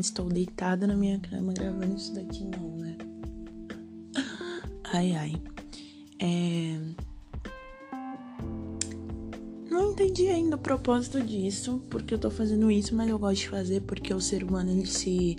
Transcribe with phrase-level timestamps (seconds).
[0.00, 2.96] estou deitada na minha cama gravando isso daqui, não, né?
[4.92, 5.42] Ai, ai.
[6.18, 6.78] É...
[9.70, 13.48] Não entendi ainda o propósito disso, porque eu tô fazendo isso, mas eu gosto de
[13.48, 15.36] fazer porque o ser humano ele se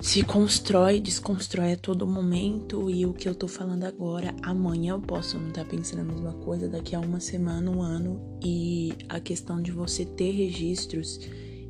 [0.00, 5.00] se constrói, desconstrói a todo momento e o que eu tô falando agora, amanhã eu
[5.00, 8.94] posso não estar tá pensando a mesma coisa, daqui a uma semana, um ano e
[9.10, 11.20] a questão de você ter registros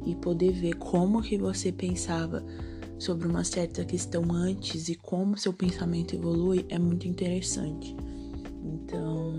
[0.05, 2.45] e poder ver como que você pensava
[2.99, 7.97] sobre uma certa questão antes e como seu pensamento evolui é muito interessante.
[8.63, 9.37] Então,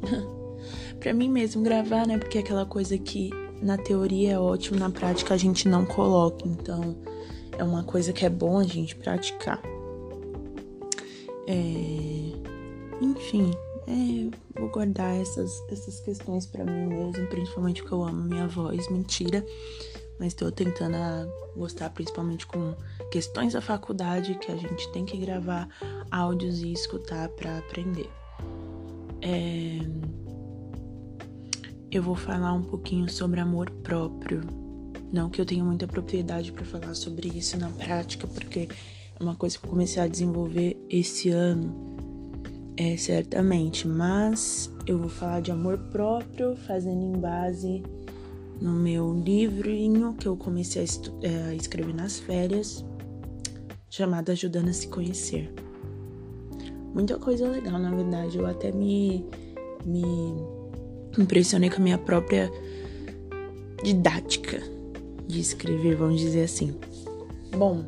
[0.98, 2.18] para mim mesmo gravar, né?
[2.18, 6.46] Porque é aquela coisa que na teoria é ótimo, na prática a gente não coloca.
[6.48, 6.96] Então,
[7.58, 9.60] é uma coisa que é bom a gente praticar.
[11.46, 12.32] É...
[13.02, 13.50] Enfim,
[13.86, 14.30] é...
[14.60, 19.44] vou guardar essas, essas questões para mim mesmo, principalmente porque eu amo minha voz, mentira.
[20.18, 20.96] Mas tô tentando
[21.56, 22.74] gostar principalmente com
[23.10, 25.66] questões da faculdade que a gente tem que gravar
[26.10, 28.10] áudios e escutar para aprender.
[29.22, 29.78] É...
[31.90, 34.42] Eu vou falar um pouquinho sobre amor próprio.
[35.10, 38.68] Não que eu tenha muita propriedade para falar sobre isso na prática, porque
[39.18, 41.89] é uma coisa que eu comecei a desenvolver esse ano,
[42.80, 43.86] é certamente.
[43.86, 47.82] Mas eu vou falar de amor próprio, fazendo em base
[48.58, 52.84] no meu livrinho que eu comecei a, é, a escrever nas férias,
[53.90, 55.52] chamado Ajudando a Se Conhecer.
[56.94, 58.38] Muita coisa legal, na verdade.
[58.38, 59.24] Eu até me,
[59.84, 60.02] me
[61.18, 62.50] impressionei com a minha própria
[63.84, 64.62] didática
[65.26, 66.74] de escrever, vamos dizer assim.
[67.56, 67.84] Bom,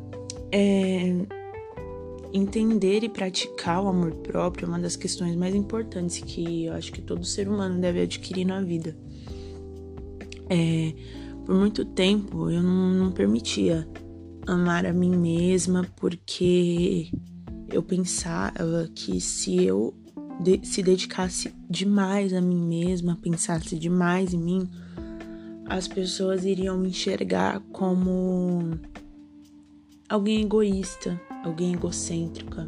[0.51, 1.25] é,
[2.33, 6.91] entender e praticar o amor próprio é uma das questões mais importantes que eu acho
[6.91, 8.97] que todo ser humano deve adquirir na vida.
[10.49, 10.93] É,
[11.45, 13.87] por muito tempo eu não, não permitia
[14.47, 17.09] amar a mim mesma porque
[17.69, 19.93] eu pensava que se eu
[20.41, 24.69] de, se dedicasse demais a mim mesma, pensasse demais em mim,
[25.67, 28.71] as pessoas iriam me enxergar como
[30.09, 32.67] alguém egoísta, alguém egocêntrica,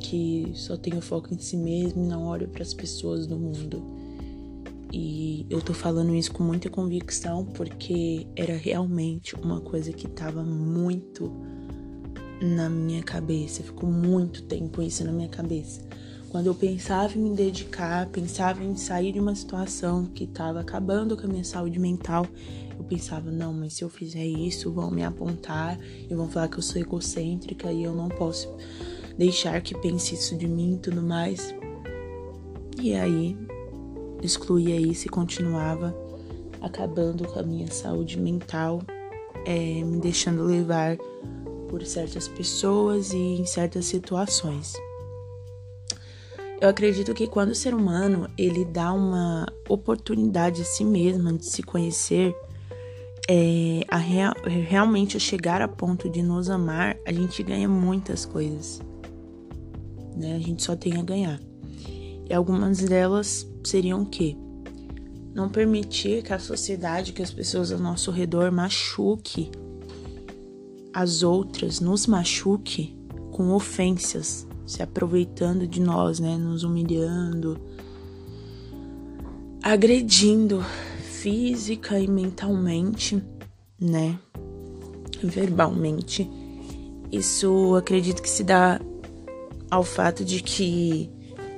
[0.00, 3.36] que só tem o foco em si mesmo e não olha para as pessoas do
[3.38, 3.82] mundo.
[4.92, 10.42] E eu tô falando isso com muita convicção porque era realmente uma coisa que tava
[10.42, 11.30] muito
[12.40, 15.82] na minha cabeça, ficou muito tempo isso na minha cabeça.
[16.28, 21.16] Quando eu pensava em me dedicar, pensava em sair de uma situação que estava acabando
[21.16, 22.26] com a minha saúde mental,
[22.78, 25.78] eu pensava, não, mas se eu fizer isso, vão me apontar
[26.08, 28.54] e vão falar que eu sou egocêntrica e eu não posso
[29.16, 31.54] deixar que pense isso de mim e tudo mais.
[32.80, 33.36] E aí,
[34.22, 35.96] excluía isso e continuava
[36.60, 38.82] acabando com a minha saúde mental,
[39.46, 40.96] é, me deixando levar
[41.68, 44.74] por certas pessoas e em certas situações.
[46.60, 51.44] Eu acredito que quando o ser humano ele dá uma oportunidade a si mesmo de
[51.44, 52.34] se conhecer,
[53.28, 58.80] é, a real, realmente chegar a ponto de nos amar, a gente ganha muitas coisas.
[60.16, 60.36] Né?
[60.36, 61.40] A gente só tem a ganhar.
[62.28, 64.36] E algumas delas seriam o quê?
[65.34, 69.50] Não permitir que a sociedade, que as pessoas ao nosso redor machuque
[70.92, 72.96] as outras, nos machuque
[73.30, 76.38] com ofensas, se aproveitando de nós, né?
[76.38, 77.60] Nos humilhando,
[79.62, 80.64] agredindo
[81.20, 83.22] física e mentalmente,
[83.80, 84.18] né?
[85.22, 86.30] Verbalmente.
[87.10, 88.80] Isso acredito que se dá
[89.70, 91.10] ao fato de que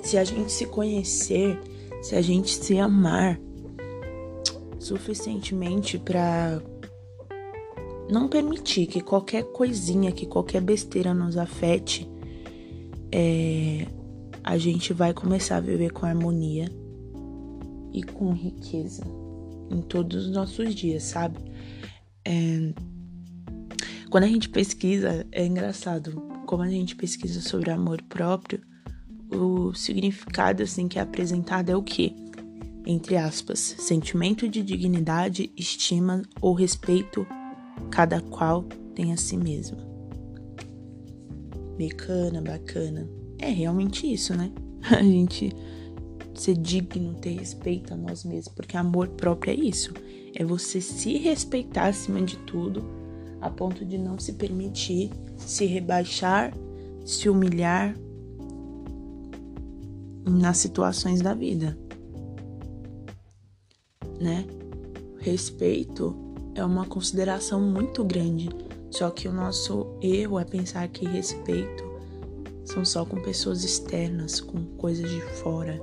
[0.02, 1.58] se a gente se conhecer,
[2.02, 3.38] se a gente se amar
[4.78, 6.62] suficientemente para
[8.08, 12.08] não permitir que qualquer coisinha, que qualquer besteira nos afete,
[13.12, 13.86] é,
[14.42, 16.70] a gente vai começar a viver com harmonia
[17.92, 19.17] e com riqueza
[19.70, 21.38] em todos os nossos dias, sabe?
[22.24, 22.72] É,
[24.10, 26.12] quando a gente pesquisa, é engraçado,
[26.46, 28.60] como a gente pesquisa sobre amor próprio,
[29.30, 32.14] o significado assim que é apresentado é o que?
[32.86, 37.26] Entre aspas, sentimento de dignidade, estima ou respeito
[37.90, 38.62] cada qual
[38.94, 39.88] tem a si mesma
[41.78, 43.08] bacana, bacana.
[43.38, 44.50] É realmente isso, né?
[44.90, 45.52] A gente
[46.40, 49.92] ser digno, ter respeito a nós mesmos, porque amor próprio é isso.
[50.34, 52.84] É você se respeitar acima de tudo,
[53.40, 56.52] a ponto de não se permitir se rebaixar,
[57.04, 57.94] se humilhar
[60.28, 61.78] nas situações da vida.
[64.20, 64.44] Né?
[65.18, 66.16] Respeito
[66.54, 68.48] é uma consideração muito grande.
[68.90, 71.84] Só que o nosso erro é pensar que respeito
[72.64, 75.80] são só com pessoas externas, com coisas de fora,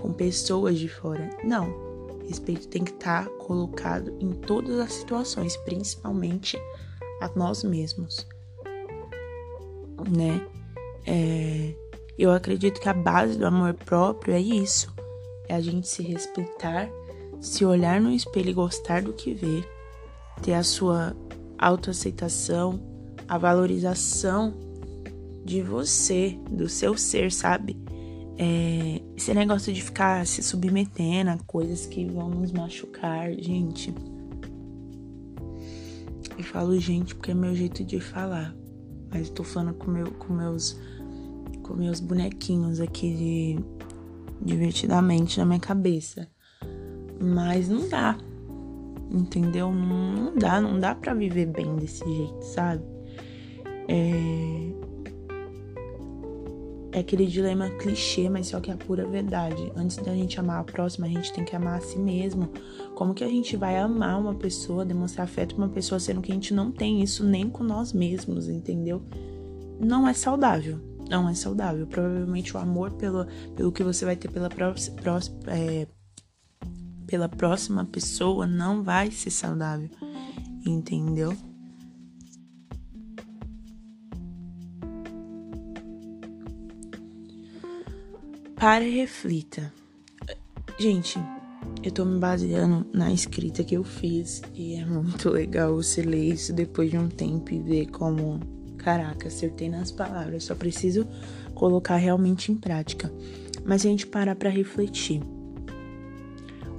[0.00, 1.28] com pessoas de fora.
[1.44, 1.88] Não.
[2.26, 6.58] Respeito tem que estar tá colocado em todas as situações, principalmente
[7.20, 8.26] a nós mesmos,
[10.10, 10.46] né?
[11.06, 11.74] É,
[12.18, 14.92] eu acredito que a base do amor próprio é isso:
[15.48, 16.90] é a gente se respeitar,
[17.40, 19.64] se olhar no espelho e gostar do que vê,
[20.42, 21.16] ter a sua
[21.58, 22.78] autoaceitação,
[23.26, 24.54] a valorização
[25.44, 27.87] de você, do seu ser, sabe?
[28.40, 33.92] É, esse negócio de ficar se submetendo a coisas que vão nos machucar, gente.
[36.36, 38.54] Eu falo gente porque é meu jeito de falar.
[39.10, 40.78] Mas tô falando com, meu, com meus
[41.64, 43.58] com meus bonequinhos aqui de
[44.40, 46.28] divertidamente na minha cabeça.
[47.20, 48.16] Mas não dá.
[49.10, 49.72] Entendeu?
[49.72, 52.84] Não, não dá, não dá para viver bem desse jeito, sabe?
[53.88, 54.77] É,
[56.98, 59.72] é aquele dilema clichê, mas só que é a pura verdade.
[59.76, 62.48] Antes da gente amar a próxima, a gente tem que amar a si mesmo.
[62.94, 66.30] Como que a gente vai amar uma pessoa, demonstrar afeto pra uma pessoa, sendo que
[66.30, 69.02] a gente não tem isso nem com nós mesmos, entendeu?
[69.80, 70.80] Não é saudável.
[71.08, 71.86] Não é saudável.
[71.86, 75.86] Provavelmente o amor pelo, pelo que você vai ter pela, pró pró é,
[77.06, 79.88] pela próxima pessoa não vai ser saudável.
[80.66, 81.34] Entendeu?
[88.58, 89.72] Pare e reflita.
[90.80, 91.16] Gente,
[91.80, 96.32] eu tô me baseando na escrita que eu fiz e é muito legal você ler
[96.32, 98.40] isso depois de um tempo e ver como,
[98.76, 101.06] caraca, acertei nas palavras, só preciso
[101.54, 103.12] colocar realmente em prática.
[103.64, 105.22] Mas a gente parar para refletir.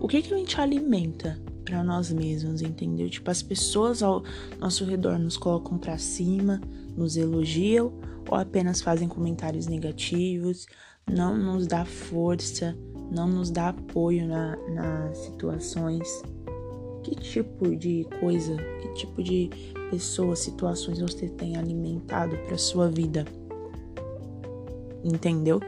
[0.01, 3.09] O que que a gente alimenta para nós mesmos, entendeu?
[3.09, 4.21] Tipo, as pessoas ao
[4.59, 6.59] nosso redor nos colocam para cima,
[6.97, 7.93] nos elogiam
[8.29, 10.67] ou apenas fazem comentários negativos,
[11.09, 12.77] não nos dá força,
[13.11, 16.07] não nos dá apoio na, nas situações.
[17.03, 19.50] Que tipo de coisa, que tipo de
[19.89, 23.25] pessoas, situações você tem alimentado para sua vida?
[25.03, 25.59] Entendeu?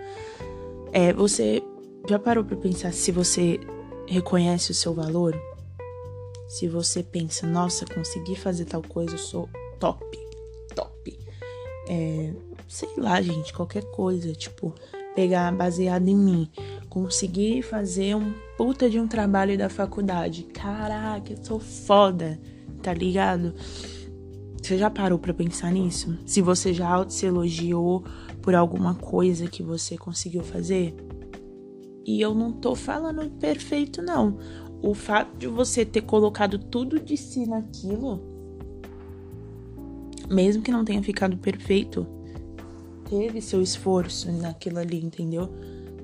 [0.91, 1.63] É, você
[2.07, 3.59] já parou para pensar se você
[4.07, 5.33] reconhece o seu valor?
[6.47, 9.49] Se você pensa, nossa, consegui fazer tal coisa, eu sou
[9.79, 10.05] top,
[10.75, 11.17] top.
[11.87, 12.33] É,
[12.67, 14.75] sei lá, gente, qualquer coisa, tipo,
[15.15, 16.49] pegar baseado em mim.
[16.89, 20.43] Conseguir fazer um puta de um trabalho da faculdade.
[20.43, 22.39] Caraca, eu sou foda,
[22.81, 23.53] tá ligado?
[24.61, 26.17] Você já parou para pensar nisso?
[26.25, 28.03] Se você já auto se elogiou
[28.41, 30.95] por alguma coisa que você conseguiu fazer?
[32.05, 34.37] E eu não tô falando perfeito, não.
[34.81, 38.21] O fato de você ter colocado tudo de si naquilo,
[40.29, 42.07] mesmo que não tenha ficado perfeito,
[43.11, 45.49] teve seu esforço naquilo ali, entendeu?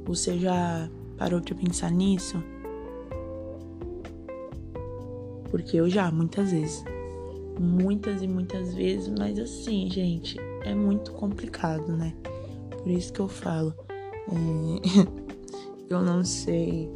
[0.05, 2.43] Você já parou de pensar nisso?
[5.49, 6.83] Porque eu já, muitas vezes.
[7.57, 12.13] Muitas e muitas vezes, mas assim, gente, é muito complicado, né?
[12.83, 13.73] Por isso que eu falo.
[14.29, 15.07] É...
[15.89, 16.91] eu não sei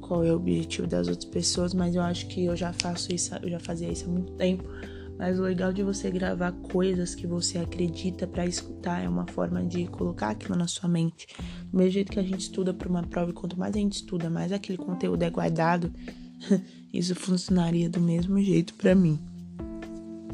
[0.00, 3.34] qual é o objetivo das outras pessoas, mas eu acho que eu já faço isso,
[3.42, 4.64] eu já fazia isso há muito tempo.
[5.20, 9.62] Mas o legal de você gravar coisas que você acredita para escutar é uma forma
[9.62, 11.26] de colocar aquilo na sua mente.
[11.70, 13.96] Do mesmo jeito que a gente estuda para uma prova, e quanto mais a gente
[13.96, 15.92] estuda, mais aquele conteúdo é guardado,
[16.90, 19.18] isso funcionaria do mesmo jeito para mim.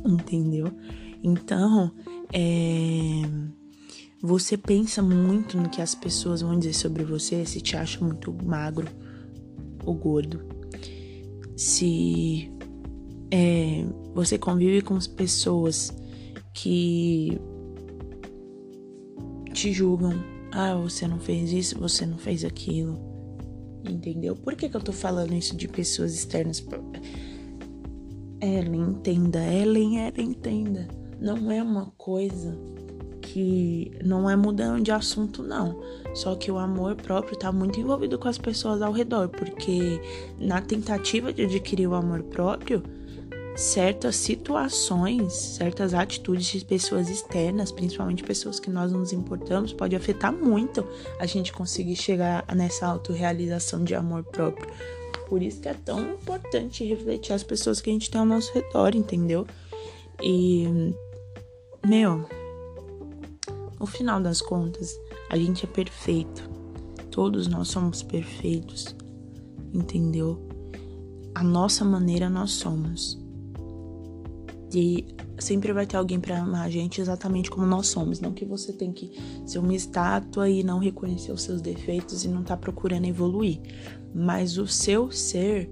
[0.04, 0.72] Entendeu?
[1.20, 1.90] Então,
[2.32, 3.22] é
[4.22, 8.32] você pensa muito no que as pessoas vão dizer sobre você se te acha muito
[8.32, 8.88] magro
[9.84, 10.40] ou gordo.
[11.56, 12.50] Se
[13.30, 15.92] é, você convive com pessoas
[16.52, 17.38] que
[19.52, 20.12] te julgam.
[20.52, 22.98] Ah, você não fez isso, você não fez aquilo.
[23.88, 24.34] Entendeu?
[24.34, 26.64] Por que, que eu tô falando isso de pessoas externas?
[28.40, 29.44] Ellen, entenda.
[29.44, 30.88] Ellen, Ellen, entenda.
[31.20, 32.56] Não é uma coisa
[33.22, 35.80] que não é mudando de assunto, não.
[36.14, 40.00] Só que o amor próprio tá muito envolvido com as pessoas ao redor, porque
[40.38, 42.82] na tentativa de adquirir o amor próprio,
[43.56, 50.32] certas situações, certas atitudes de pessoas externas, principalmente pessoas que nós nos importamos, pode afetar
[50.32, 50.86] muito
[51.18, 54.68] a gente conseguir chegar nessa autorrealização de amor próprio.
[55.28, 58.52] Por isso que é tão importante refletir as pessoas que a gente tem ao nosso
[58.52, 59.46] redor, entendeu?
[60.22, 60.94] E,
[61.84, 62.28] meu,
[63.80, 64.96] no final das contas,
[65.30, 66.48] a gente é perfeito.
[67.10, 68.94] Todos nós somos perfeitos,
[69.72, 70.46] entendeu?
[71.36, 73.18] a nossa maneira nós somos.
[74.74, 75.06] E
[75.38, 78.20] sempre vai ter alguém para amar a gente exatamente como nós somos.
[78.20, 79.12] Não que você tem que
[79.44, 83.60] ser uma estátua e não reconhecer os seus defeitos e não tá procurando evoluir.
[84.14, 85.70] Mas o seu ser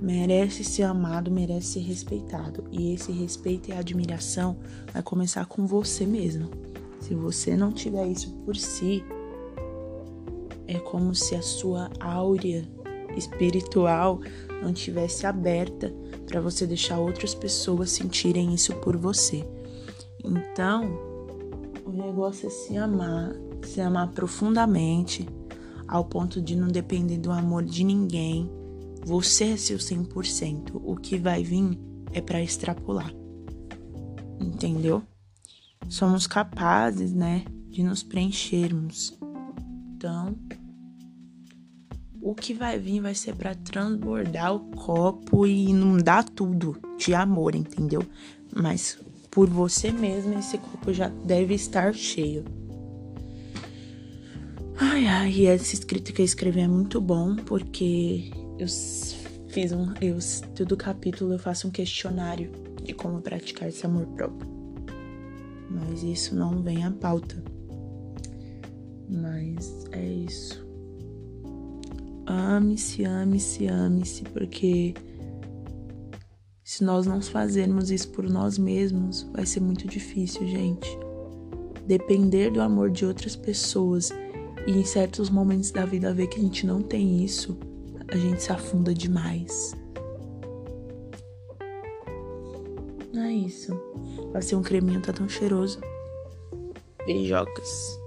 [0.00, 2.64] merece ser amado, merece ser respeitado.
[2.70, 4.56] E esse respeito e admiração
[4.92, 6.50] vai começar com você mesmo.
[7.00, 9.04] Se você não tiver isso por si,
[10.66, 12.68] é como se a sua áurea
[13.18, 14.20] espiritual
[14.62, 15.94] não tivesse aberta
[16.26, 19.46] para você deixar outras pessoas sentirem isso por você.
[20.24, 20.84] Então,
[21.84, 23.32] o negócio é se amar,
[23.62, 25.28] se amar profundamente,
[25.86, 28.50] ao ponto de não depender do amor de ninguém.
[29.06, 30.72] Você é seu 100%.
[30.84, 31.78] O que vai vir
[32.12, 33.10] é para extrapolar.
[34.38, 35.02] Entendeu?
[35.88, 39.16] Somos capazes, né, de nos preenchermos.
[39.96, 40.36] Então,
[42.20, 47.54] o que vai vir vai ser para transbordar o copo e inundar tudo de amor,
[47.54, 48.02] entendeu?
[48.54, 48.98] Mas
[49.30, 52.44] por você mesmo esse copo já deve estar cheio.
[54.80, 58.66] Ai, ai, essa escrita que eu escrevi é muito bom porque eu
[59.48, 60.18] fiz um, eu
[60.54, 62.50] todo capítulo eu faço um questionário
[62.82, 64.48] de como praticar esse amor próprio.
[65.70, 67.42] Mas isso não vem à pauta.
[69.08, 70.67] Mas é isso.
[72.30, 74.92] Ame-se, ame-se, ame-se, porque
[76.62, 80.86] se nós não fazermos isso por nós mesmos, vai ser muito difícil, gente.
[81.86, 84.10] Depender do amor de outras pessoas
[84.66, 87.58] e em certos momentos da vida ver que a gente não tem isso,
[88.08, 89.74] a gente se afunda demais.
[93.10, 93.72] Não é isso.
[94.34, 95.80] Vai ser um creminho tá tão cheiroso.
[97.06, 97.98] Beijocas.